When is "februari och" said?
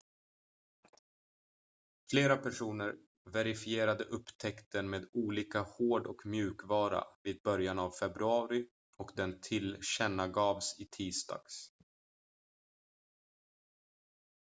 7.91-9.11